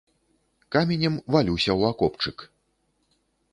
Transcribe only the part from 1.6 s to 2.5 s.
ў акопчык.